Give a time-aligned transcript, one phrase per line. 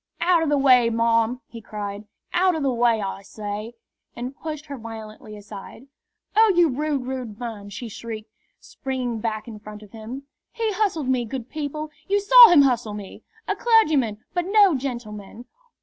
[0.19, 2.05] "Out o' the way, marm!" he cried.
[2.33, 3.73] "Out o' the way, I say!"
[4.15, 5.85] and pushed her violently aside.
[6.35, 10.23] "Oh, you rude, rude man!" she shrieked, springing back in front of him.
[10.53, 13.21] "He hustled me, good people; you saw him hustle me!
[13.47, 15.45] A clergyman, but no gentleman!